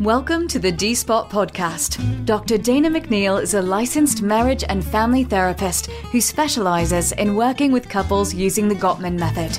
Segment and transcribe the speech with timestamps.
[0.00, 2.26] Welcome to the D Spot podcast.
[2.26, 2.58] Dr.
[2.58, 8.34] Dana McNeil is a licensed marriage and family therapist who specializes in working with couples
[8.34, 9.56] using the Gottman method.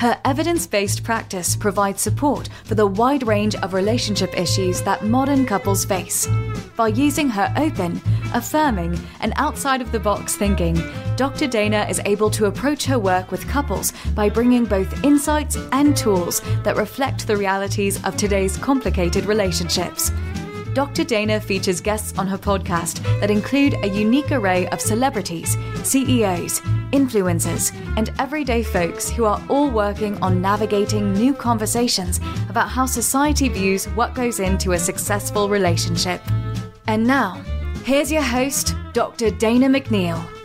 [0.00, 5.44] Her evidence based practice provides support for the wide range of relationship issues that modern
[5.44, 6.26] couples face.
[6.74, 8.00] By using her open,
[8.32, 10.82] affirming, and outside of the box thinking,
[11.16, 11.46] Dr.
[11.46, 16.40] Dana is able to approach her work with couples by bringing both insights and tools
[16.62, 20.12] that reflect the realities of today's complicated relationships.
[20.74, 21.02] Dr.
[21.02, 26.60] Dana features guests on her podcast that include a unique array of celebrities, CEOs,
[26.92, 33.48] influencers, and everyday folks who are all working on navigating new conversations about how society
[33.48, 36.22] views what goes into a successful relationship.
[36.86, 37.42] And now,
[37.84, 39.30] here's your host, Dr.
[39.30, 40.39] Dana McNeil.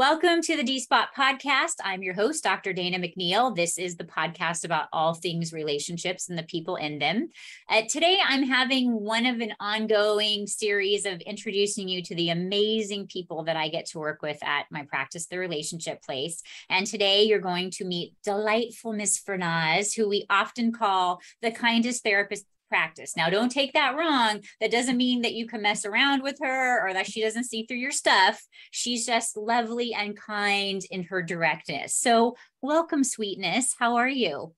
[0.00, 1.74] Welcome to the D Spot podcast.
[1.84, 2.72] I'm your host, Dr.
[2.72, 3.54] Dana McNeil.
[3.54, 7.28] This is the podcast about all things relationships and the people in them.
[7.68, 13.08] Uh, today, I'm having one of an ongoing series of introducing you to the amazing
[13.08, 16.42] people that I get to work with at my practice, the relationship place.
[16.70, 22.04] And today, you're going to meet delightful Miss Farnaz, who we often call the kindest
[22.04, 23.16] therapist practice.
[23.16, 24.40] Now, don't take that wrong.
[24.60, 27.66] That doesn't mean that you can mess around with her or that she doesn't see
[27.66, 28.42] through your stuff.
[28.70, 31.94] She's just lovely and kind in her directness.
[31.94, 33.74] So, welcome, sweetness.
[33.78, 34.54] How are you?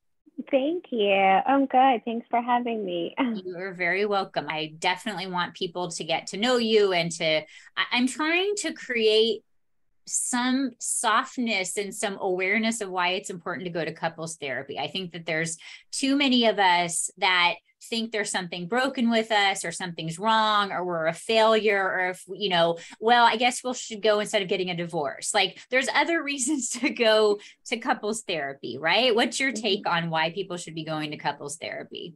[0.50, 1.12] Thank you.
[1.12, 2.04] I'm good.
[2.04, 3.14] Thanks for having me.
[3.44, 4.46] You are very welcome.
[4.48, 7.42] I definitely want people to get to know you and to,
[7.90, 9.42] I'm trying to create
[10.06, 14.78] some softness and some awareness of why it's important to go to couples therapy.
[14.78, 15.56] I think that there's
[15.92, 17.54] too many of us that
[17.88, 22.24] think there's something broken with us or something's wrong or we're a failure or if
[22.32, 25.34] you know well i guess we should go instead of getting a divorce.
[25.34, 29.14] Like there's other reasons to go to couples therapy right?
[29.14, 29.62] What's your mm-hmm.
[29.62, 32.14] take on why people should be going to couples therapy?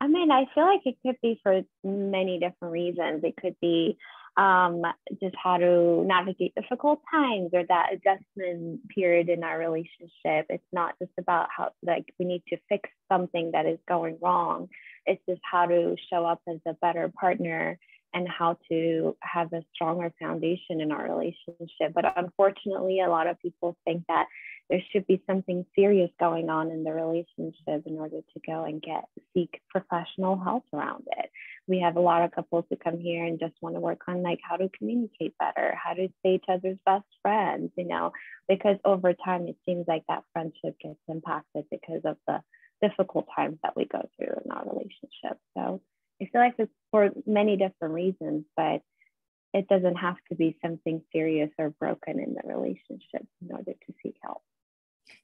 [0.00, 3.24] I mean i feel like it could be for many different reasons.
[3.24, 3.98] It could be
[4.40, 4.82] um,
[5.22, 10.46] just how to navigate difficult times or that adjustment period in our relationship.
[10.48, 14.68] It's not just about how, like, we need to fix something that is going wrong.
[15.04, 17.78] It's just how to show up as a better partner
[18.12, 21.92] and how to have a stronger foundation in our relationship.
[21.94, 24.26] But unfortunately, a lot of people think that
[24.68, 28.80] there should be something serious going on in the relationship in order to go and
[28.80, 29.04] get
[29.34, 31.30] seek professional help around it.
[31.66, 34.22] We have a lot of couples who come here and just want to work on
[34.22, 38.12] like how to communicate better, how to stay each other's best friends, you know,
[38.48, 42.40] because over time it seems like that friendship gets impacted because of the
[42.80, 45.38] difficult times that we go through in our relationship.
[45.56, 45.80] So
[46.20, 48.82] I feel like it's for many different reasons, but
[49.52, 53.94] it doesn't have to be something serious or broken in the relationship in order to
[54.02, 54.42] seek help.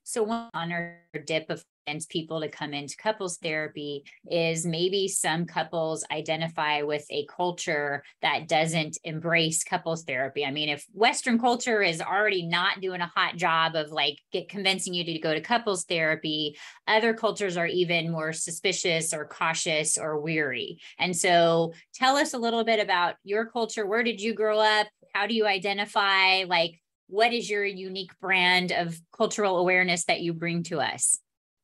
[0.09, 1.65] So one honor dip of
[2.09, 8.47] people to come into couples therapy is maybe some couples identify with a culture that
[8.49, 10.45] doesn't embrace couples therapy.
[10.45, 14.49] I mean, if Western culture is already not doing a hot job of like get
[14.49, 16.57] convincing you to go to couples therapy,
[16.87, 20.79] other cultures are even more suspicious or cautious or weary.
[21.01, 23.87] And so tell us a little bit about your culture.
[23.87, 24.87] Where did you grow up?
[25.15, 30.33] How do you identify like what is your unique brand of cultural awareness that you
[30.33, 31.19] bring to us?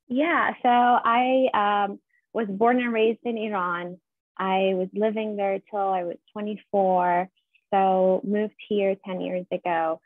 [0.09, 1.99] Yeah, so I um,
[2.33, 3.99] was born and raised in Iran.
[4.39, 7.29] I was living there till I was 24.
[7.73, 10.01] So moved here 10 years ago.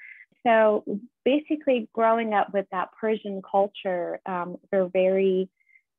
[0.46, 0.84] So
[1.24, 5.48] basically, growing up with that Persian culture, um, they're very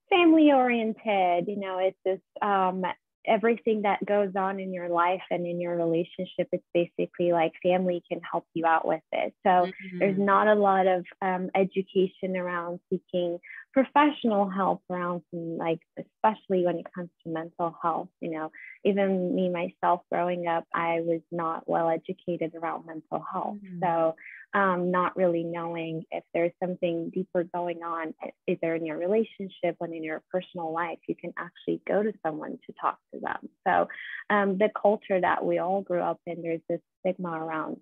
[0.09, 1.47] family oriented.
[1.47, 2.85] You know, it's just um,
[3.27, 8.01] everything that goes on in your life and in your relationship it's basically like family
[8.09, 9.99] can help you out with it so mm-hmm.
[9.99, 13.37] there's not a lot of um, education around seeking
[13.73, 18.51] professional help around some like especially when it comes to mental health you know
[18.83, 23.79] even me myself growing up i was not well educated around mental health mm-hmm.
[23.81, 24.15] so
[24.53, 28.13] um, not really knowing if there's something deeper going on,
[28.47, 32.57] either in your relationship or in your personal life, you can actually go to someone
[32.65, 33.49] to talk to them.
[33.67, 33.87] So,
[34.29, 37.77] um, the culture that we all grew up in, there's this stigma around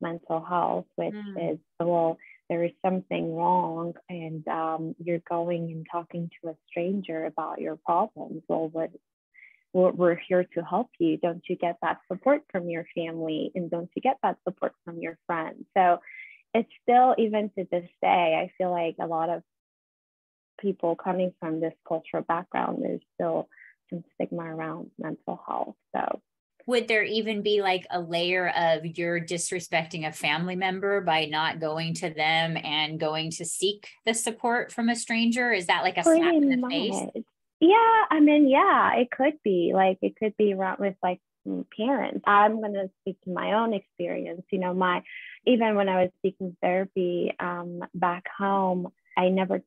[0.00, 1.52] mental health, which mm.
[1.52, 2.18] is, well,
[2.48, 7.76] there is something wrong, and um, you're going and talking to a stranger about your
[7.84, 8.42] problems.
[8.48, 8.90] Well, what
[9.74, 11.16] we're here to help you.
[11.18, 13.50] Don't you get that support from your family?
[13.54, 15.64] And don't you get that support from your friends?
[15.76, 15.98] So
[16.54, 19.42] it's still, even to this day, I feel like a lot of
[20.60, 23.48] people coming from this cultural background, there's still
[23.90, 25.74] some stigma around mental health.
[25.94, 26.20] So
[26.66, 31.60] would there even be like a layer of you're disrespecting a family member by not
[31.60, 35.52] going to them and going to seek the support from a stranger?
[35.52, 37.24] Is that like a slap in the face?
[37.64, 41.18] Yeah, I mean, yeah, it could be like it could be around with like
[41.74, 42.22] parents.
[42.26, 44.42] I'm going to speak to my own experience.
[44.50, 45.02] You know, my
[45.46, 49.62] even when I was seeking therapy um, back home, I never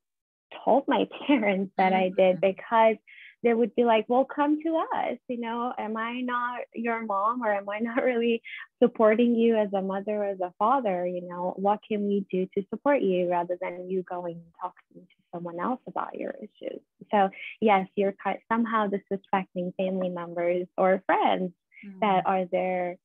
[0.63, 2.51] told my parents that I did mm-hmm.
[2.51, 2.97] because
[3.43, 5.17] they would be like, well, come to us.
[5.27, 8.41] You know, am I not your mom or am I not really
[8.81, 11.05] supporting you as a mother, as a father?
[11.05, 15.05] You know, what can we do to support you rather than you going and talking
[15.07, 16.81] to someone else about your issues?
[17.11, 17.29] So,
[17.61, 18.15] yes, you're
[18.51, 21.51] somehow disrespecting family members or friends
[21.85, 21.99] mm-hmm.
[22.01, 22.97] that are there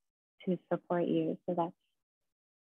[0.46, 1.38] to support you.
[1.46, 1.72] So that's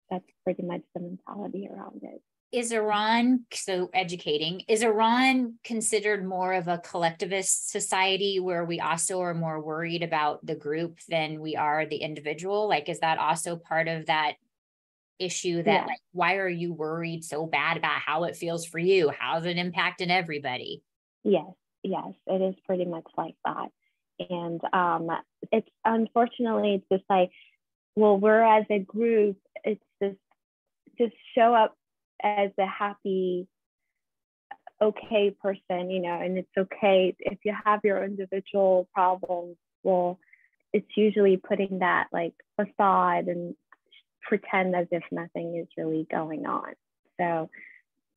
[0.09, 2.21] that's pretty much the mentality around it
[2.51, 4.63] is Iran so educating?
[4.67, 10.45] Is Iran considered more of a collectivist society where we also are more worried about
[10.45, 12.67] the group than we are the individual?
[12.67, 14.33] Like, is that also part of that
[15.21, 15.85] issue that yeah.
[15.85, 19.11] like why are you worried so bad about how it feels for you?
[19.17, 20.81] How's it impacting everybody?
[21.23, 21.53] Yes,
[21.83, 23.69] yes, it is pretty much like that.
[24.29, 25.09] And um
[25.51, 27.29] it's unfortunately it's just like,
[27.95, 30.17] well, we're as a group, it's just
[30.97, 31.75] just show up
[32.23, 33.47] as a happy
[34.81, 40.19] okay person you know and it's okay if you have your individual problems well
[40.73, 43.55] it's usually putting that like facade and
[44.21, 46.73] pretend as if nothing is really going on.
[47.19, 47.49] So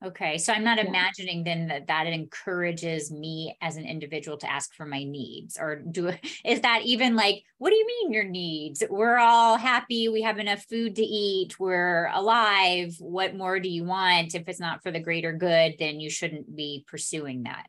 [0.02, 0.36] Okay.
[0.36, 0.86] So I'm not yeah.
[0.86, 5.76] imagining then that that encourages me as an individual to ask for my needs or
[5.76, 6.12] do
[6.44, 8.82] is that even like, what do you mean your needs?
[8.88, 10.08] We're all happy.
[10.08, 11.58] We have enough food to eat.
[11.58, 12.96] We're alive.
[12.98, 14.34] What more do you want?
[14.34, 17.66] If it's not for the greater good, then you shouldn't be pursuing that.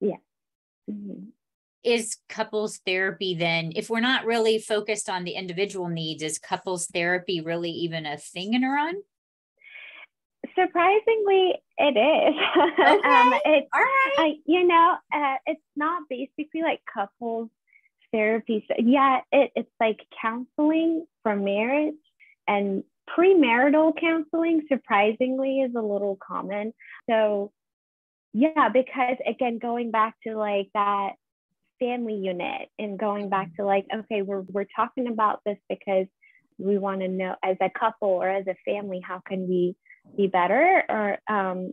[0.00, 0.16] Yeah.
[0.90, 1.28] Mm-hmm.
[1.84, 6.86] Is couples therapy then, if we're not really focused on the individual needs, is couples
[6.86, 8.94] therapy really even a thing in Iran?
[10.54, 12.34] Surprisingly, it is.
[12.82, 13.08] Okay.
[13.08, 14.14] um, it's, All right.
[14.18, 17.48] Uh, you know, uh, it's not basically like couples
[18.12, 18.64] therapy.
[18.68, 21.94] So, yeah, it, it's like counseling for marriage
[22.46, 26.72] and premarital counseling, surprisingly, is a little common.
[27.08, 27.52] So,
[28.32, 31.12] yeah, because again, going back to like that
[31.78, 36.06] family unit and going back to like, okay, we're, we're talking about this because
[36.58, 39.74] we want to know as a couple or as a family, how can we
[40.16, 41.72] be better or um,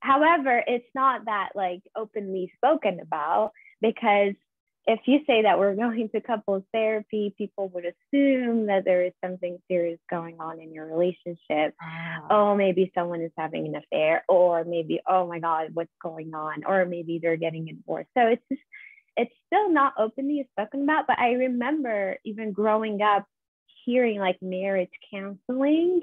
[0.00, 4.34] however it's not that like openly spoken about because
[4.86, 9.12] if you say that we're going to couples therapy people would assume that there is
[9.24, 11.74] something serious going on in your relationship.
[11.80, 12.26] Wow.
[12.30, 16.64] oh maybe someone is having an affair or maybe oh my god what's going on?
[16.66, 18.62] Or maybe they're getting a divorce so it's just
[19.18, 23.26] it's still not openly spoken about but i remember even growing up
[23.84, 26.00] hearing like marriage counseling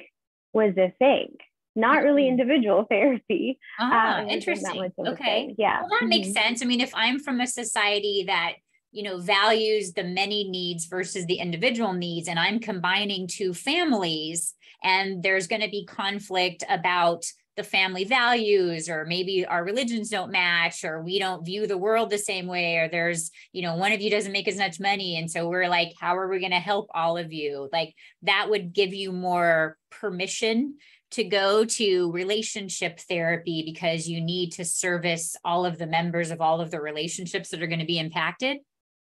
[0.54, 1.36] was a thing
[1.75, 2.39] not really mm-hmm.
[2.39, 3.60] individual therapy.
[3.80, 4.92] Ah, um, interesting.
[4.98, 5.56] Okay.
[5.57, 5.81] Yeah.
[5.81, 6.10] Well, that mm-hmm.
[6.10, 6.62] makes sense.
[6.62, 8.54] I mean, if I'm from a society that,
[8.92, 14.54] you know, values the many needs versus the individual needs, and I'm combining two families,
[14.83, 17.25] and there's going to be conflict about
[17.56, 22.10] the family values or maybe our religions don't match or we don't view the world
[22.10, 25.18] the same way or there's you know one of you doesn't make as much money
[25.18, 27.94] and so we're like how are we going to help all of you like
[28.24, 30.75] that would give you more permission
[31.15, 36.41] to go to relationship therapy because you need to service all of the members of
[36.41, 38.57] all of the relationships that are going to be impacted?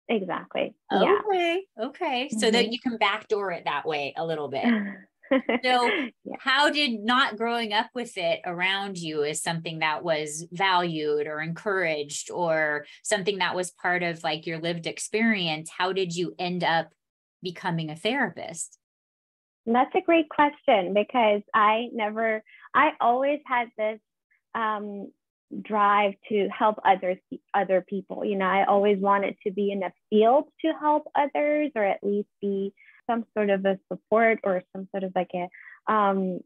[0.08, 0.74] Exactly.
[0.92, 1.60] Okay.
[1.78, 1.86] Yeah.
[1.86, 2.28] Okay.
[2.30, 2.52] So mm-hmm.
[2.52, 4.64] that you can backdoor it that way a little bit.
[5.62, 5.90] so
[6.24, 6.36] yeah.
[6.38, 11.40] how did not growing up with it around you as something that was valued or
[11.40, 16.64] encouraged or something that was part of like your lived experience how did you end
[16.64, 16.88] up
[17.42, 18.77] becoming a therapist
[19.66, 22.42] that's a great question because I never,
[22.74, 24.00] I always had this
[24.54, 25.10] um,
[25.62, 27.18] drive to help others,
[27.54, 28.24] other people.
[28.24, 32.02] You know, I always wanted to be in a field to help others, or at
[32.02, 32.72] least be
[33.08, 35.48] some sort of a support or some sort of like a
[35.92, 36.40] um,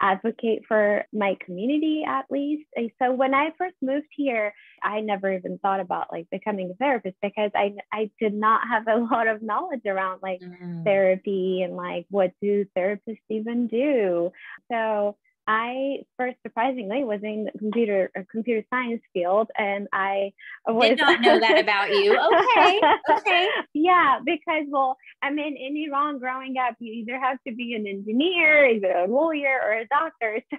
[0.00, 2.66] advocate for my community at least.
[2.76, 4.52] And so when I first moved here,
[4.82, 8.86] I never even thought about like becoming a therapist because I I did not have
[8.86, 10.84] a lot of knowledge around like mm.
[10.84, 14.30] therapy and like what do therapists even do.
[14.70, 15.16] So
[15.48, 20.32] I first surprisingly was in the computer uh, computer science field, and I
[20.66, 22.16] was, did not know that about you.
[22.28, 27.54] Okay, okay, yeah, because well, I mean, in Iran, growing up, you either have to
[27.54, 30.42] be an engineer, either a lawyer, or a doctor.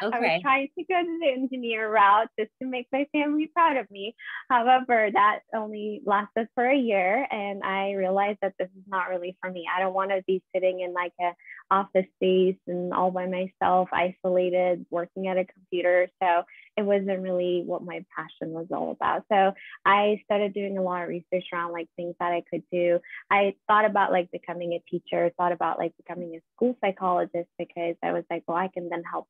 [0.00, 0.16] So okay.
[0.16, 3.78] I was trying to go to the engineer route just to make my family proud
[3.78, 4.14] of me.
[4.50, 9.36] However, that only lasted for a year, and I realized that this is not really
[9.40, 9.66] for me.
[9.74, 11.32] I don't want to be sitting in like a
[11.70, 16.08] office space and all by myself, isolated, working at a computer.
[16.22, 16.42] So
[16.76, 19.24] it wasn't really what my passion was all about.
[19.30, 19.52] So
[19.84, 23.00] I started doing a lot of research around like things that I could do.
[23.30, 27.96] I thought about like becoming a teacher, thought about like becoming a school psychologist because
[28.02, 29.26] I was like, well, I can then help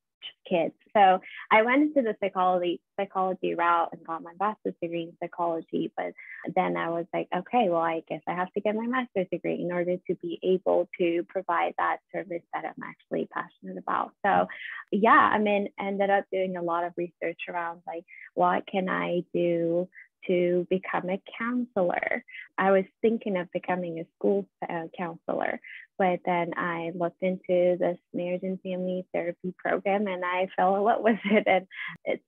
[0.49, 0.75] kids.
[0.95, 5.93] So I went into the psychology psychology route and got my bachelor's degree in psychology.
[5.97, 6.13] But
[6.55, 9.61] then I was like, okay, well, I guess I have to get my master's degree
[9.61, 14.13] in order to be able to provide that service that I'm actually passionate about.
[14.25, 14.47] So
[14.91, 18.05] yeah, I mean, ended up doing a lot of research around like
[18.35, 19.89] what can I do
[20.27, 22.25] to become a counselor.
[22.59, 25.61] I was thinking of becoming a school uh, counselor,
[25.99, 30.83] but then I looked into this marriage and family therapy program and I fell in
[30.83, 31.45] love with it.
[31.47, 31.67] And
[32.05, 32.25] it's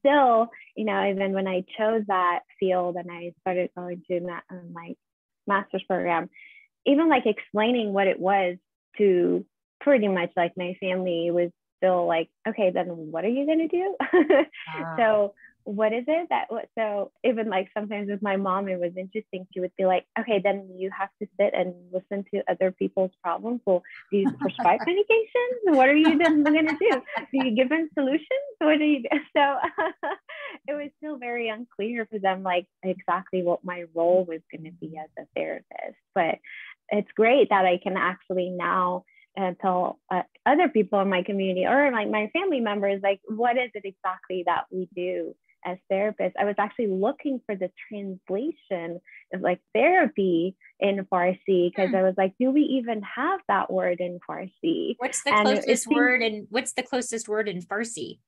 [0.00, 4.40] still, you know, even when I chose that field and I started going to my,
[4.50, 4.94] um, my
[5.46, 6.30] master's program,
[6.86, 8.56] even like explaining what it was
[8.98, 9.44] to
[9.80, 13.68] pretty much like my family was still like, okay, then what are you going to
[13.68, 13.96] do?
[14.12, 14.96] Wow.
[14.98, 15.34] so
[15.64, 19.60] what is it that so even like sometimes with my mom it was interesting she
[19.60, 23.60] would be like okay then you have to sit and listen to other people's problems.
[23.66, 25.76] Well do you prescribe medications?
[25.76, 27.02] What are you then going to do?
[27.32, 28.48] Do you give them solutions?
[28.58, 29.08] What do you do?
[29.36, 29.56] So
[30.68, 34.72] it was still very unclear for them like exactly what my role was going to
[34.72, 35.98] be as a therapist.
[36.14, 36.38] But
[36.90, 39.04] it's great that i can actually now
[39.38, 43.56] uh, tell uh, other people in my community or like my family members like what
[43.56, 45.34] is it exactly that we do
[45.64, 49.00] as therapists, I was actually looking for the translation
[49.32, 51.96] of like therapy in Farsi because hmm.
[51.96, 54.94] I was like, do we even have that word in Farsi?
[54.98, 58.18] What's the and closest seems, word and what's the closest word in Farsi?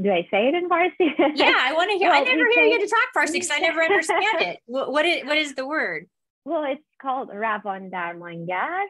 [0.00, 1.12] Do I say it in Farsi?
[1.34, 2.08] yeah, I want to hear.
[2.08, 4.58] Well, I never hear say, you to talk Farsi because I never understand it.
[4.66, 6.08] What, what is what is the word?
[6.44, 8.84] Well, it's called Ravon Darmangar.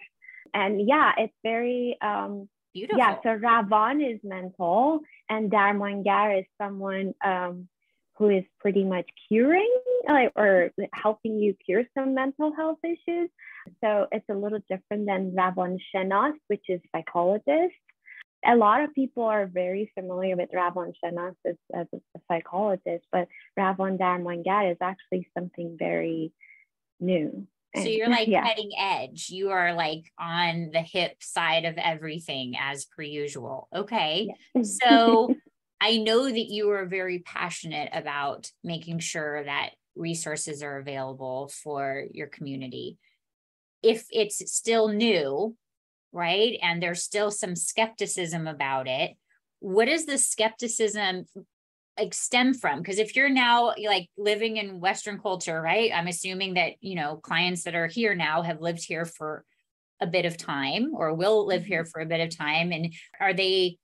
[0.54, 2.98] And yeah, it's very um Beautiful.
[2.98, 7.68] Yeah, so Ravan is mental, and Darmangar is someone um,
[8.16, 9.72] who is pretty much curing
[10.08, 13.30] like, or helping you cure some mental health issues.
[13.82, 17.74] So it's a little different than Ravon Shenas, which is psychologist.
[18.46, 23.28] A lot of people are very familiar with Ravon Shenas as, as a psychologist, but
[23.58, 26.32] Ravon Darmangar is actually something very
[27.00, 27.46] new.
[27.76, 28.46] So you're like yeah.
[28.46, 29.28] cutting edge.
[29.30, 33.68] You are like on the hip side of everything as per usual.
[33.74, 34.32] Okay.
[34.54, 34.62] Yeah.
[34.82, 35.34] so
[35.80, 42.04] I know that you are very passionate about making sure that resources are available for
[42.12, 42.98] your community.
[43.82, 45.56] If it's still new,
[46.12, 49.12] right, and there's still some skepticism about it,
[49.60, 51.24] what is the skepticism
[51.98, 52.78] like stem from?
[52.78, 57.16] Because if you're now like living in western culture right i'm assuming that you know
[57.16, 59.44] clients that are here now have lived here for
[60.00, 61.90] a bit of time or will live here mm-hmm.
[61.90, 63.76] for a bit of time and are they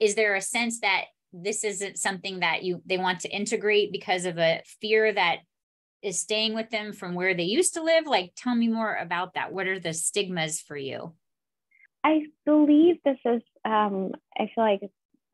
[0.00, 4.24] is there a sense that this isn't something that you they want to integrate because
[4.24, 5.38] of a fear that
[6.02, 8.06] is staying with them from where they used to live?
[8.06, 9.52] Like tell me more about that.
[9.52, 11.14] What are the stigmas for you?
[12.04, 14.80] I believe this is um i feel like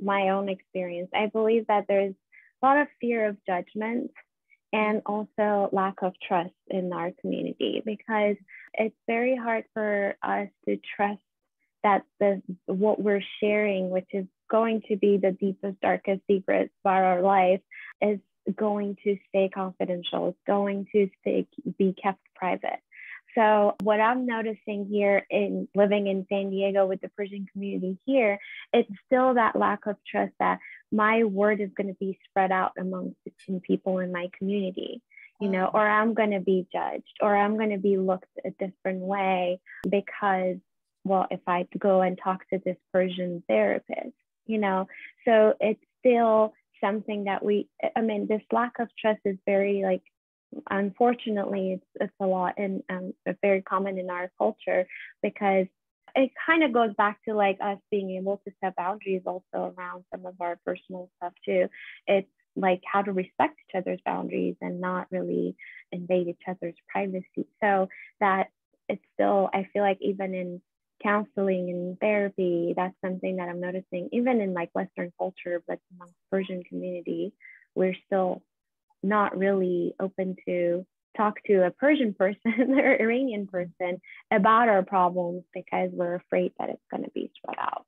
[0.00, 1.10] my own experience.
[1.14, 2.14] I believe that there's
[2.62, 4.10] a lot of fear of judgment
[4.72, 8.36] and also lack of trust in our community because
[8.74, 11.20] it's very hard for us to trust
[11.84, 17.04] that the what we're sharing which is going to be the deepest darkest secrets about
[17.04, 17.60] our life
[18.00, 18.18] is
[18.56, 20.28] going to stay confidential.
[20.28, 21.46] It's going to stay
[21.78, 22.80] be kept private
[23.34, 28.38] so what I'm noticing here in living in San Diego with the Persian community here,
[28.72, 30.58] it's still that lack of trust that
[30.92, 35.02] my word is going to be spread out amongst the people in my community,
[35.40, 35.74] you know, mm.
[35.74, 39.60] or I'm going to be judged or I'm going to be looked a different way
[39.88, 40.56] because,
[41.04, 44.14] well, if I go and talk to this Persian therapist,
[44.46, 44.86] you know,
[45.24, 50.02] so it's still something that we, I mean, this lack of trust is very like
[50.70, 54.86] unfortunately, it's, it's a lot and um, very common in our culture
[55.22, 55.66] because
[56.14, 60.04] it kind of goes back to like us being able to set boundaries also around
[60.12, 61.68] some of our personal stuff too.
[62.06, 65.56] It's like how to respect each other's boundaries and not really
[65.90, 67.48] invade each other's privacy.
[67.60, 67.88] So
[68.20, 68.48] that
[68.88, 70.60] it's still, I feel like even in
[71.02, 76.14] counseling and therapy, that's something that I'm noticing, even in like Western culture, but amongst
[76.30, 77.32] Persian community,
[77.74, 78.42] we're still
[79.04, 82.40] not really open to talk to a Persian person
[82.78, 87.58] or Iranian person about our problems because we're afraid that it's going to be spread
[87.58, 87.84] out.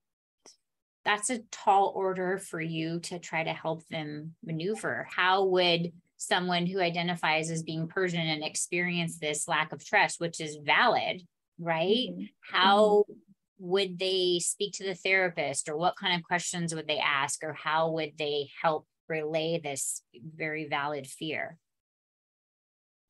[1.05, 5.07] That's a tall order for you to try to help them maneuver.
[5.11, 10.41] How would someone who identifies as being Persian and experience this lack of trust, which
[10.41, 11.23] is valid,
[11.59, 12.09] right?
[12.11, 12.25] Mm-hmm.
[12.41, 13.13] How mm-hmm.
[13.59, 17.53] would they speak to the therapist or what kind of questions would they ask or
[17.53, 21.59] how would they help relay this very valid fear?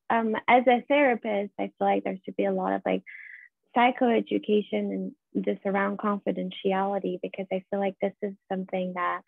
[0.09, 3.03] Um, as a therapist, I feel like there should be a lot of like
[3.75, 5.11] psychoeducation and
[5.43, 9.21] just around confidentiality because I feel like this is something that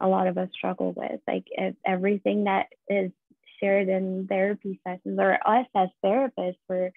[0.00, 1.20] a lot of us struggle with.
[1.26, 3.12] Like if everything that is
[3.60, 6.90] shared in therapy sessions or us as therapists, we're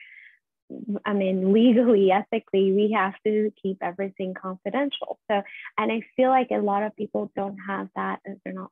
[1.06, 5.20] I mean, legally, ethically, we have to keep everything confidential.
[5.30, 5.42] So,
[5.78, 8.72] and I feel like a lot of people don't have that, they're not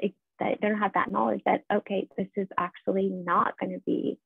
[0.00, 4.18] that, they don't have that knowledge that, okay, this is actually not going to be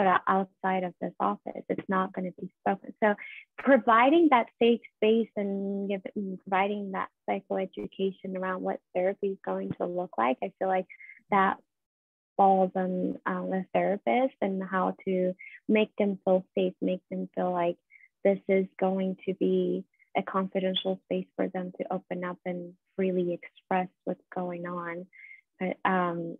[0.00, 1.62] sort of outside of this office.
[1.68, 2.94] It's not going to be spoken.
[3.02, 3.14] So,
[3.58, 9.86] providing that safe space and giving, providing that psychoeducation around what therapy is going to
[9.86, 10.86] look like, I feel like
[11.30, 11.56] that
[12.36, 15.34] falls on um, the therapist and how to
[15.68, 17.76] make them feel safe, make them feel like
[18.24, 19.84] this is going to be
[20.16, 25.06] a confidential space for them to open up and freely express what's going on.
[25.58, 26.36] But um,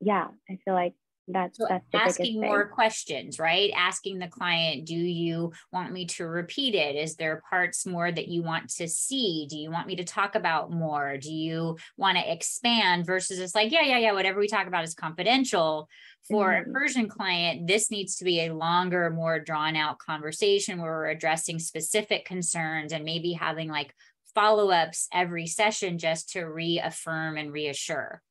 [0.00, 0.94] yeah, I feel like
[1.32, 3.70] that's so that's asking more questions right?
[3.76, 6.96] Asking the client do you want me to repeat it?
[6.96, 9.46] Is there parts more that you want to see?
[9.48, 11.16] Do you want me to talk about more?
[11.16, 13.06] Do you want to expand?
[13.06, 15.88] Versus it's like yeah yeah yeah whatever we talk about is confidential.
[16.28, 16.70] For mm-hmm.
[16.70, 21.10] a persian client this needs to be a longer more drawn out conversation where we're
[21.10, 23.94] addressing specific concerns and maybe having like
[24.34, 28.22] follow-ups every session just to reaffirm and reassure.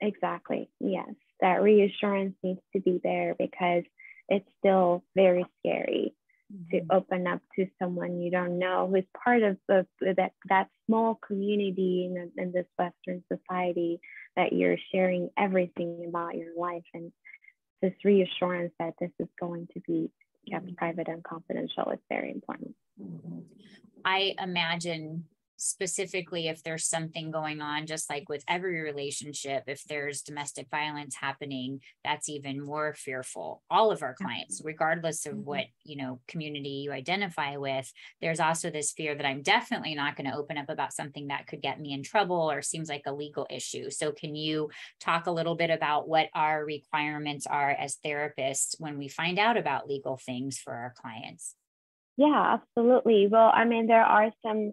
[0.00, 0.70] Exactly.
[0.78, 3.84] Yes that reassurance needs to be there because
[4.28, 6.14] it's still very scary
[6.52, 6.76] mm-hmm.
[6.76, 11.18] to open up to someone you don't know who's part of the, that, that small
[11.26, 14.00] community in, in this Western society
[14.36, 17.12] that you're sharing everything about your life and
[17.82, 20.10] this reassurance that this is going to be
[20.50, 20.74] kept mm-hmm.
[20.74, 22.74] private and confidential is very important.
[23.00, 23.40] Mm-hmm.
[24.04, 25.24] I imagine
[25.58, 31.16] specifically if there's something going on just like with every relationship if there's domestic violence
[31.16, 33.62] happening that's even more fearful.
[33.70, 35.90] All of our clients regardless of what mm-hmm.
[35.90, 40.30] you know community you identify with there's also this fear that i'm definitely not going
[40.30, 43.12] to open up about something that could get me in trouble or seems like a
[43.12, 43.90] legal issue.
[43.90, 48.98] So can you talk a little bit about what our requirements are as therapists when
[48.98, 51.54] we find out about legal things for our clients?
[52.16, 53.26] Yeah absolutely.
[53.28, 54.72] Well i mean there are some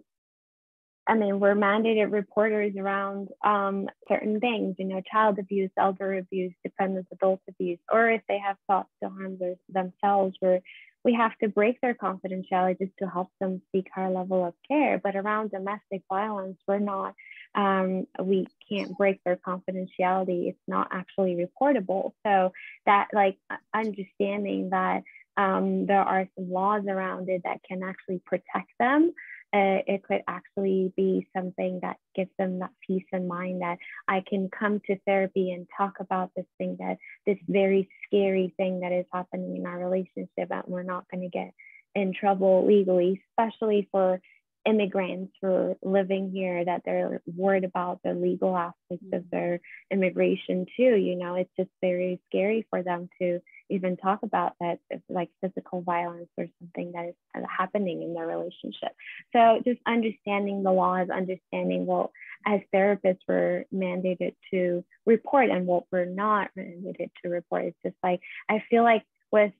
[1.08, 6.52] I mean, we're mandated reporters around um, certain things, you know, child abuse, elder abuse,
[6.64, 10.60] dependent adult abuse, or if they have thoughts to harm their, themselves, where
[11.04, 14.98] we have to break their confidentiality just to help them seek higher level of care.
[14.98, 17.14] But around domestic violence, we're not,
[17.54, 20.48] um, we can't break their confidentiality.
[20.48, 22.12] It's not actually reportable.
[22.26, 22.52] So
[22.86, 23.36] that, like,
[23.72, 25.04] understanding that
[25.36, 29.12] um, there are some laws around it that can actually protect them.
[29.52, 34.22] Uh, it could actually be something that gives them that peace of mind that I
[34.28, 38.92] can come to therapy and talk about this thing that this very scary thing that
[38.92, 41.52] is happening in our relationship and we're not going to get
[41.94, 44.20] in trouble legally, especially for
[44.66, 49.28] immigrants who are living here that they're worried about the legal aspects of mm-hmm.
[49.30, 50.96] their immigration too.
[50.96, 55.82] You know, it's just very scary for them to even talk about that like physical
[55.82, 58.92] violence or something that is uh, happening in their relationship
[59.32, 62.12] so just understanding the laws understanding well
[62.46, 67.96] as therapists we're mandated to report and what we're not mandated to report it's just
[68.02, 69.02] like i feel like
[69.32, 69.52] with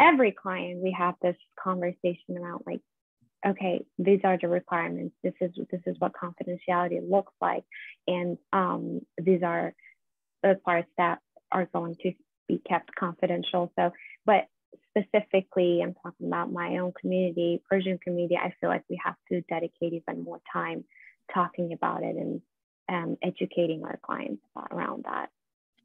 [0.00, 2.80] every client we have this conversation around like
[3.46, 7.64] okay these are the requirements this is this is what confidentiality looks like
[8.06, 9.74] and um, these are
[10.42, 11.18] the parts that
[11.52, 12.12] are going to
[12.48, 13.72] be kept confidential.
[13.78, 13.92] So,
[14.24, 14.46] but
[14.90, 18.36] specifically, I'm talking about my own community, Persian community.
[18.36, 20.84] I feel like we have to dedicate even more time
[21.32, 22.40] talking about it and
[22.88, 25.28] um, educating our clients around that.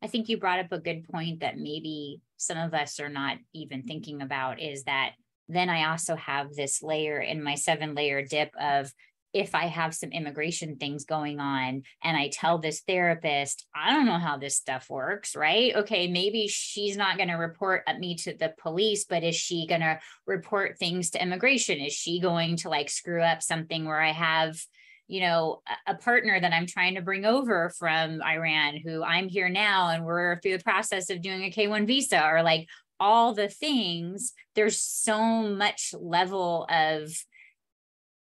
[0.04, 3.38] I think you brought up a good point that maybe some of us are not
[3.54, 5.14] even thinking about is that
[5.54, 8.92] then I also have this layer in my seven layer dip of
[9.34, 14.06] if I have some immigration things going on and I tell this therapist, I don't
[14.06, 15.74] know how this stuff works, right?
[15.76, 19.68] Okay, maybe she's not going to report uh, me to the police, but is she
[19.68, 21.80] going to report things to immigration?
[21.80, 24.60] Is she going to like screw up something where I have,
[25.08, 29.50] you know, a partner that I'm trying to bring over from Iran who I'm here
[29.50, 32.68] now and we're through the process of doing a K1 visa or like
[33.02, 34.34] all the things?
[34.56, 37.12] There's so much level of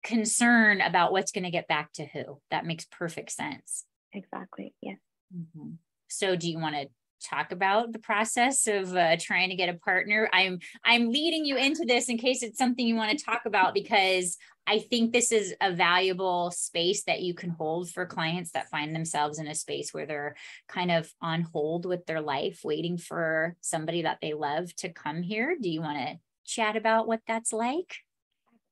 [0.03, 2.39] concern about what's going to get back to who.
[2.51, 3.85] That makes perfect sense.
[4.13, 4.73] Exactly.
[4.81, 4.97] Yes.
[5.35, 5.71] Mm-hmm.
[6.07, 6.87] So, do you want to
[7.21, 10.29] talk about the process of uh, trying to get a partner.
[10.33, 13.73] I'm i'm leading you into this in case it's something you want to talk about
[13.73, 18.69] because i think this is a valuable space that you can hold for clients that
[18.69, 20.35] find themselves in a space where they're
[20.67, 25.21] kind of on hold with their life waiting for somebody that they love to come
[25.21, 25.57] here.
[25.59, 27.95] Do you want to chat about what that's like?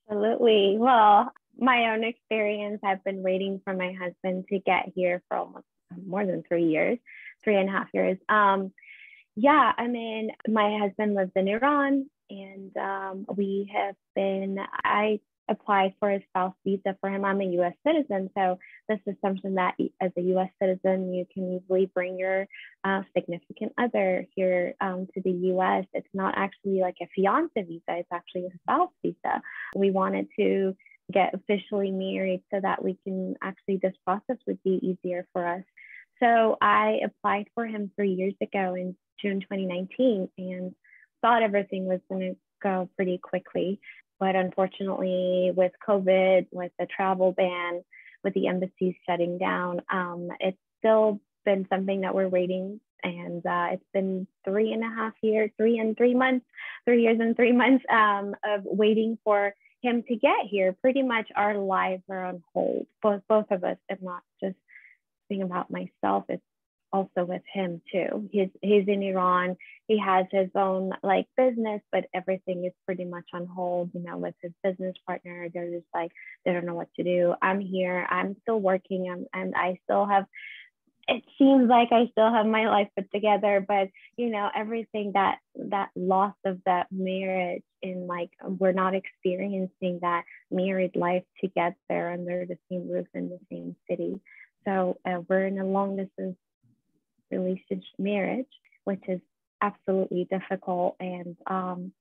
[0.10, 0.78] Absolutely.
[0.78, 5.66] Well my own experience i've been waiting for my husband to get here for almost
[6.06, 6.98] more than three years
[7.48, 8.18] three and a half years.
[8.28, 8.74] Um,
[9.38, 14.58] yeah, I mean, my husband lives in Iran, and um, we have been.
[14.84, 17.24] I applied for a spouse visa for him.
[17.24, 17.74] I'm a U.S.
[17.86, 20.50] citizen, so this is something that, as a U.S.
[20.62, 22.48] citizen, you can easily bring your
[22.84, 25.86] uh, significant other here um, to the U.S.
[25.94, 29.42] It's not actually like a fiance visa; it's actually a spouse visa.
[29.74, 30.76] We wanted to
[31.14, 35.64] get officially married so that we can actually this process would be easier for us
[36.20, 40.76] so I applied for him three years ago in June 2019 and
[41.22, 43.80] thought everything was going to go pretty quickly.
[44.20, 47.84] But unfortunately, with COVID, with the travel ban,
[48.24, 52.80] with the embassies shutting down, um, it's still been something that we're waiting.
[53.04, 56.46] And uh, it's been three and a half years, three and three months,
[56.86, 59.54] three years and three months um, of waiting for
[59.84, 60.76] him to get here.
[60.82, 64.56] Pretty much our lives are on hold, both both of us, if not just
[65.28, 66.40] thing about myself is
[66.92, 68.30] also with him too.
[68.32, 69.58] He's he's in Iran.
[69.88, 73.92] He has his own like business, but everything is pretty much on hold.
[73.94, 76.12] You know, with his business partner, they're just like
[76.46, 77.34] they don't know what to do.
[77.42, 78.06] I'm here.
[78.10, 79.10] I'm still working.
[79.12, 80.26] I'm, and I still have.
[81.10, 83.88] It seems like I still have my life put together, but
[84.18, 90.24] you know everything that that loss of that marriage in like we're not experiencing that
[90.52, 94.20] married life together under the same roof in the same city
[94.68, 96.36] so uh, we're in a long distance
[97.32, 98.48] relationship marriage,
[98.84, 99.22] which is
[99.62, 100.98] absolutely difficult.
[101.00, 101.94] And um,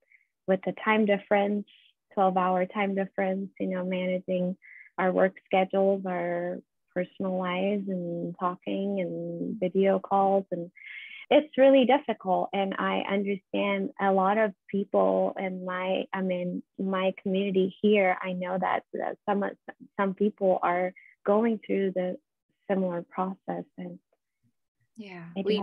[0.47, 1.65] with the time difference,
[2.13, 4.57] 12 hour time difference, you know, managing
[4.97, 6.57] our work schedules, our
[6.93, 10.45] personal lives, and talking and video calls.
[10.51, 10.71] And
[11.29, 12.49] it's really difficult.
[12.53, 18.33] And I understand a lot of people in my, I mean, my community here, I
[18.33, 19.43] know that, that some,
[19.97, 20.93] some people are
[21.25, 22.17] going through the
[22.69, 23.99] similar process and
[24.97, 25.61] yeah we,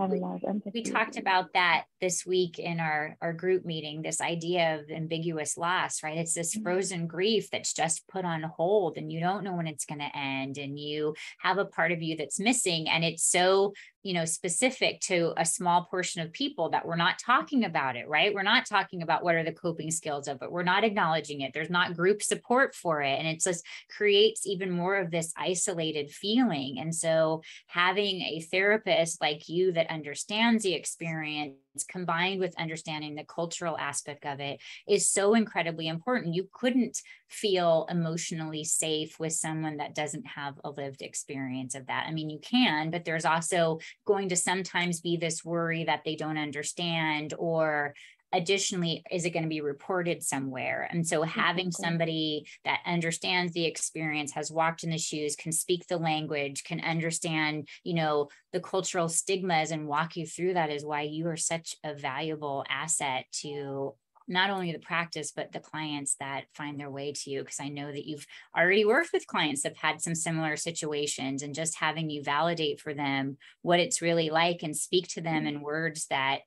[0.73, 5.57] we, talked about that this week in our our group meeting this idea of ambiguous
[5.57, 6.63] loss right it's this mm-hmm.
[6.63, 10.17] frozen grief that's just put on hold and you don't know when it's going to
[10.17, 13.73] end and you have a part of you that's missing and it's so
[14.05, 18.07] you know specific to a small portion of people that we're not talking about it
[18.07, 18.33] right?
[18.33, 20.51] We're not talking about what are the coping skills of it.
[20.51, 21.53] We're not acknowledging it.
[21.53, 23.17] There's not group support for it.
[23.17, 26.77] And it just creates even more of this isolated feeling.
[26.79, 33.25] And so having a therapist like you that understands the experience combined with understanding the
[33.25, 36.35] cultural aspect of it is so incredibly important.
[36.35, 42.05] You couldn't feel emotionally safe with someone that doesn't have a lived experience of that.
[42.07, 46.15] I mean, you can, but there's also going to sometimes be this worry that they
[46.15, 47.93] don't understand or
[48.33, 50.87] additionally is it going to be reported somewhere?
[50.91, 55.87] And so having somebody that understands the experience has walked in the shoes can speak
[55.87, 60.85] the language can understand you know the cultural stigmas and walk you through that is
[60.85, 63.93] why you are such a valuable asset to
[64.27, 67.41] not only the practice but the clients that find their way to you.
[67.41, 68.25] Because i know that you've
[68.57, 72.79] already worked with clients that have had some similar situations and just having you validate
[72.79, 75.57] for them what it's really like and speak to them mm-hmm.
[75.57, 76.39] in words that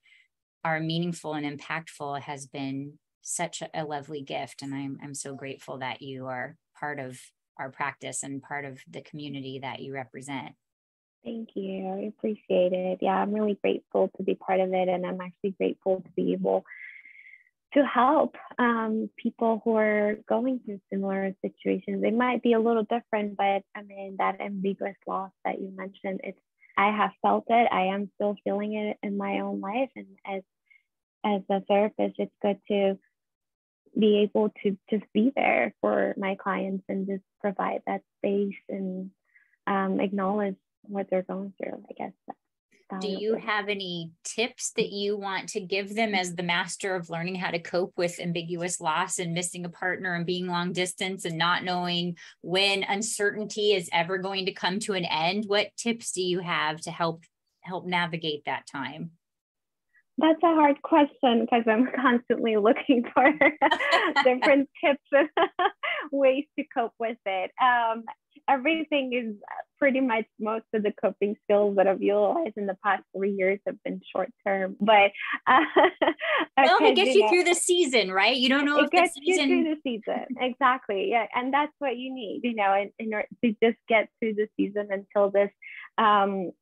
[0.64, 4.62] are meaningful and impactful has been such a, lovely gift.
[4.62, 7.20] And I'm, I'm so grateful that you are part of
[7.58, 10.52] our practice and part of the community that you represent.
[11.24, 11.88] Thank you.
[11.88, 12.98] I appreciate it.
[13.02, 14.88] Yeah, I'm really grateful to be part of it.
[14.88, 16.64] And I'm actually grateful to be able
[17.74, 22.00] to help um, people who are going through similar situations.
[22.00, 26.20] They might be a little different, but I mean, that ambiguous loss that you mentioned,
[26.24, 26.40] it's
[26.78, 27.68] I have felt it.
[27.72, 29.90] I am still feeling it in my own life.
[29.96, 30.42] And as
[31.24, 32.98] as a therapist, it's good to
[33.98, 39.10] be able to just be there for my clients and just provide that space and
[39.66, 41.82] um, acknowledge what they're going through.
[41.90, 42.12] I guess
[43.00, 47.10] do you have any tips that you want to give them as the master of
[47.10, 51.24] learning how to cope with ambiguous loss and missing a partner and being long distance
[51.24, 55.44] and not knowing when uncertainty is ever going to come to an end?
[55.46, 57.24] What tips do you have to help
[57.60, 59.10] help navigate that time?
[60.16, 63.32] That's a hard question because I'm constantly looking for
[64.24, 65.28] different tips and
[66.10, 67.50] ways to cope with it.
[67.62, 68.04] Um,
[68.48, 69.36] everything is
[69.78, 73.60] pretty much most of the coping skills that I've utilized in the past three years
[73.66, 74.76] have been short term.
[74.80, 75.12] But
[75.46, 75.60] uh,
[76.56, 78.36] well, it gets you, know, through the season, right?
[78.36, 79.48] You don't know it gets season...
[79.48, 80.26] you through the season.
[80.40, 81.10] Exactly.
[81.10, 84.34] Yeah, and that's what you need, you know, in, in order to just get through
[84.34, 85.50] the season until this.
[85.96, 86.52] Um,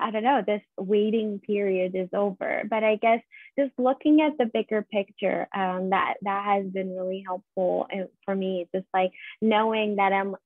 [0.00, 2.62] I don't know, this waiting period is over.
[2.70, 3.20] But I guess
[3.58, 7.88] just looking at the bigger picture, um, that that has been really helpful
[8.24, 8.68] for me.
[8.72, 9.10] Just like
[9.42, 10.36] knowing that I'm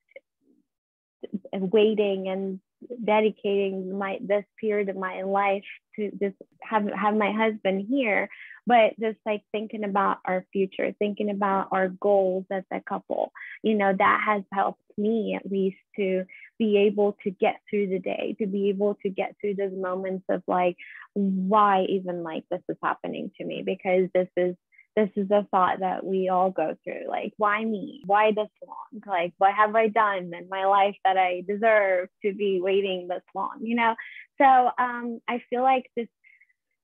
[1.52, 2.60] waiting and
[3.04, 5.64] dedicating my this period of my life
[5.96, 8.28] to just have have my husband here
[8.66, 13.32] but just like thinking about our future thinking about our goals as a couple.
[13.62, 16.24] You know that has helped me at least to
[16.58, 20.24] be able to get through the day to be able to get through those moments
[20.28, 20.76] of like
[21.14, 24.54] why even like this is happening to me because this is
[24.96, 28.02] this is a thought that we all go through like why me?
[28.06, 29.02] Why this long?
[29.06, 33.22] Like what have i done in my life that i deserve to be waiting this
[33.34, 33.94] long you know?
[34.38, 36.08] So um, i feel like this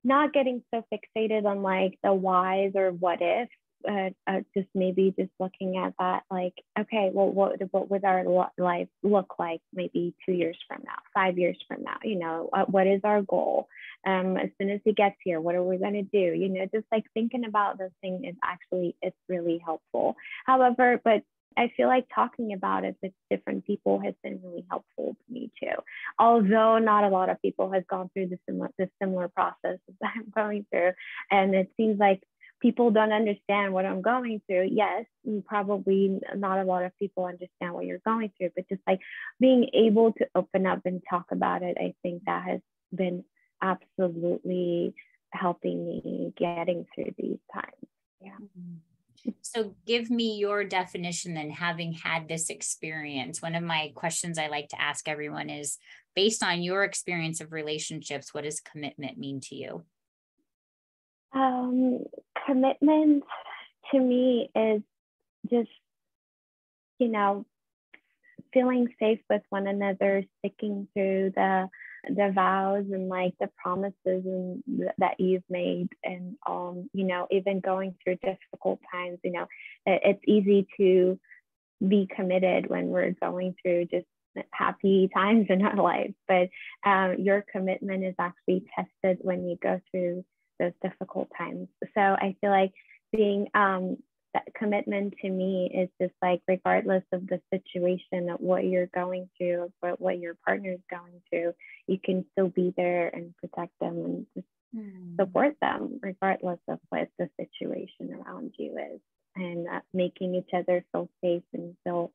[0.05, 3.51] not getting so fixated on like the whys or what ifs
[3.89, 8.25] uh, uh, just maybe just looking at that like okay well what what would our
[8.57, 11.97] life look like maybe two years from now five years from now?
[12.03, 13.69] You know uh, what is our goal?
[14.07, 16.35] Um, as soon as he gets here what are we going to do?
[16.35, 20.17] You know just like thinking about this thing is actually it's really helpful.
[20.47, 21.23] However but
[21.59, 25.51] I feel like talking about it with different people has been really helpful to me
[25.61, 25.75] too.
[26.19, 30.13] Although not a lot of people has gone through the similar, the similar process that
[30.15, 30.93] I'm going through,
[31.31, 32.23] and it seems like
[32.61, 34.69] people don't understand what I'm going through.
[34.73, 35.05] Yes,
[35.47, 39.01] probably not a lot of people understand what you're going through, but just like
[39.41, 42.61] being able to open up and talk about it, I think that has
[42.95, 43.25] been
[43.63, 44.95] absolutely
[45.31, 47.87] helping me getting through these times.
[48.21, 49.33] Yeah.
[49.43, 53.43] So, give me your definition then, having had this experience.
[53.43, 55.79] One of my questions I like to ask everyone is
[56.15, 59.85] based on your experience of relationships, what does commitment mean to you?
[61.33, 62.05] Um,
[62.47, 63.25] commitment
[63.93, 64.83] to me is
[65.51, 65.71] just,
[66.99, 67.47] you know,
[68.53, 71.69] feeling safe with one another, sticking to the
[72.05, 77.27] the vows and like the promises and th- that you've made and um you know
[77.31, 79.47] even going through difficult times you know
[79.85, 81.19] it, it's easy to
[81.87, 84.07] be committed when we're going through just
[84.53, 86.49] happy times in our life but
[86.89, 90.25] um, your commitment is actually tested when you go through
[90.59, 91.69] those difficult times.
[91.95, 92.73] So I feel like
[93.13, 93.99] being um,
[94.35, 99.29] that commitment to me is just like regardless of the situation of what you're going
[99.37, 101.53] through what, what your partner is going through
[101.87, 105.17] you can still be there and protect them and just mm.
[105.19, 109.01] support them regardless of what the situation around you is
[109.35, 112.13] and uh, making each other feel safe and feel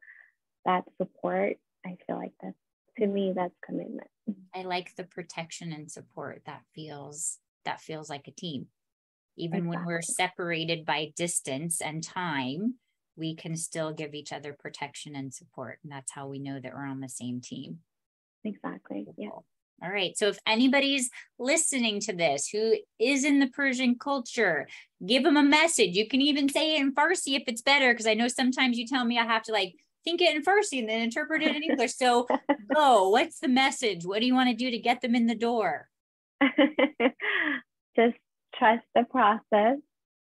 [0.66, 2.56] that support i feel like that's
[3.00, 4.08] to me that's commitment
[4.54, 8.67] i like the protection and support that feels that feels like a team.
[9.38, 9.78] Even exactly.
[9.78, 12.76] when we're separated by distance and time,
[13.15, 15.80] we can still give each other protection and support.
[15.84, 17.80] And that's how we know that we're on the same team.
[18.43, 19.08] Exactly.
[19.17, 19.30] Yeah.
[19.84, 20.17] All right.
[20.17, 24.67] So if anybody's listening to this who is in the Persian culture,
[25.06, 25.95] give them a message.
[25.95, 28.88] You can even say it in Farsi if it's better, because I know sometimes you
[28.88, 31.63] tell me I have to like think it in Farsi and then interpret it in
[31.63, 31.95] English.
[31.95, 32.28] So
[32.73, 33.10] go.
[33.10, 34.06] What's the message?
[34.06, 35.89] What do you want to do to get them in the door?
[37.96, 38.18] just
[38.56, 39.78] trust the process,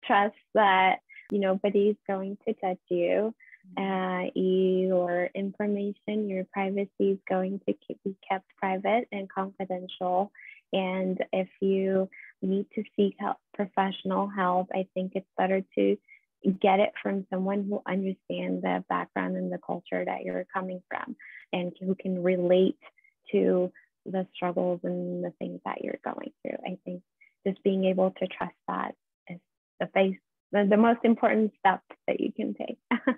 [0.05, 0.97] trust that
[1.33, 3.35] nobody's going to judge you.
[3.77, 10.33] Uh, your information, your privacy is going to be kept private and confidential.
[10.73, 12.09] And if you
[12.43, 15.97] need to seek help, professional help, I think it's better to
[16.61, 21.17] get it from someone who understands the background and the culture that you're coming from
[21.53, 22.79] and who can relate
[23.33, 23.71] to
[24.07, 26.59] the struggles and the things that you're going through.
[26.65, 27.03] I think
[27.47, 28.95] just being able to trust that
[29.29, 29.39] is
[29.79, 30.17] the face
[30.53, 32.79] the, the most important step that you can take.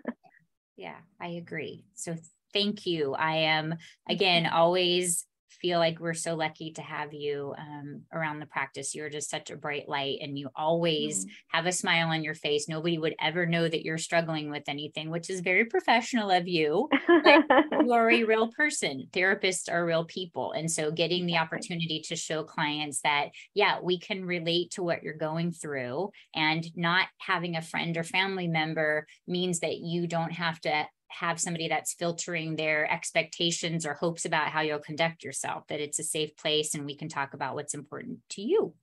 [0.77, 1.85] yeah, I agree.
[1.95, 2.17] So
[2.53, 3.15] thank you.
[3.15, 3.75] I am
[4.09, 4.57] again mm-hmm.
[4.57, 5.27] always
[5.61, 8.95] feel like we're so lucky to have you um, around the practice.
[8.95, 11.29] You're just such a bright light and you always mm.
[11.49, 12.69] have a smile on your face.
[12.69, 16.89] Nobody would ever know that you're struggling with anything, which is very professional of you.
[17.09, 19.09] you are a real person.
[19.13, 20.53] Therapists are real people.
[20.53, 25.03] And so getting the opportunity to show clients that, yeah, we can relate to what
[25.03, 30.33] you're going through and not having a friend or family member means that you don't
[30.33, 30.87] have to
[31.19, 35.99] have somebody that's filtering their expectations or hopes about how you'll conduct yourself, that it's
[35.99, 38.75] a safe place and we can talk about what's important to you.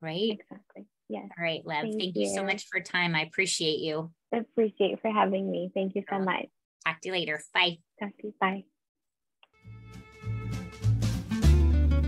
[0.00, 0.38] Right?
[0.40, 0.86] Exactly.
[1.08, 1.28] Yes.
[1.38, 1.82] All right, Lev.
[1.82, 2.28] Thank, thank you.
[2.28, 2.34] you.
[2.34, 3.14] so much for time.
[3.14, 4.10] I appreciate you.
[4.32, 5.70] I appreciate you for having me.
[5.74, 6.46] Thank you so much.
[6.86, 7.40] Talk to you later.
[7.54, 7.78] Bye.
[8.00, 8.34] Talk to you.
[8.40, 8.64] Bye.